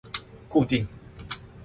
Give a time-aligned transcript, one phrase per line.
[0.49, 0.87] 固定